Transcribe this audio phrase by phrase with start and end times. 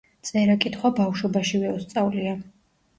[0.29, 2.37] წერა-კითხვა ბავშვობაშივე უსწავლია.